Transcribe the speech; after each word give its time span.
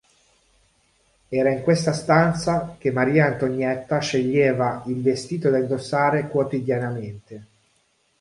Era 1.29 1.51
in 1.51 1.61
questa 1.61 1.93
stanza 1.93 2.73
che 2.79 2.91
Maria 2.91 3.27
Antonietta 3.27 3.99
sceglieva 3.99 4.81
il 4.87 4.99
vestito 4.99 5.51
da 5.51 5.59
indossare 5.59 6.27
quotidianamente. 6.27 7.47